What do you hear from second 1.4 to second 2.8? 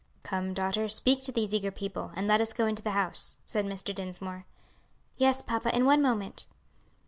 eager people, and let us go